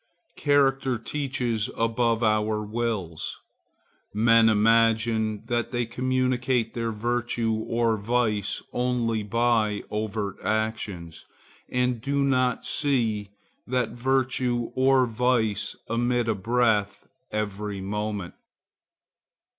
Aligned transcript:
Character 0.37 0.97
teaches 0.97 1.69
above 1.77 2.23
our 2.23 2.63
wills. 2.63 3.39
Men 4.15 4.49
imagine 4.49 5.43
that 5.45 5.69
they 5.71 5.85
communicate 5.85 6.73
their 6.73 6.91
virtue 6.91 7.53
or 7.53 7.97
vice 7.97 8.63
only 8.73 9.21
by 9.21 9.83
overt 9.91 10.37
actions, 10.43 11.23
and 11.69 12.01
do 12.01 12.23
not 12.23 12.65
see 12.65 13.29
that 13.67 13.89
virtue 13.89 14.71
or 14.73 15.05
vice 15.05 15.75
emit 15.87 16.27
a 16.27 16.33
breath 16.33 17.07
every 17.31 17.79
moment. 17.79 18.33